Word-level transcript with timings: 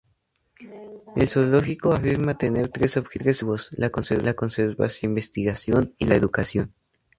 El 1.15 1.27
Zoológico 1.29 1.93
afirma 1.93 2.35
tener 2.35 2.69
tres 2.69 2.97
objetivos: 2.97 3.69
la 3.73 3.91
conservación, 3.91 4.75
la 4.79 4.89
investigación 5.03 5.93
y 5.99 6.05
la 6.05 6.15
educación. 6.15 6.73